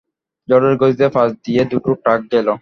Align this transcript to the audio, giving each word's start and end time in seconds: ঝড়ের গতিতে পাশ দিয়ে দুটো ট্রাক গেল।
ঝড়ের 0.49 0.75
গতিতে 0.81 1.07
পাশ 1.15 1.29
দিয়ে 1.45 1.61
দুটো 1.71 1.91
ট্রাক 2.03 2.21
গেল। 2.33 2.47